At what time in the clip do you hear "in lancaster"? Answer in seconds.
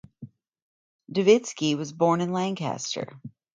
2.21-3.07